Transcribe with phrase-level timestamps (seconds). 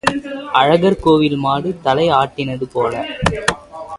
[0.53, 2.93] அழகர் கோயில் மாடு தலை ஆட்டினது போல.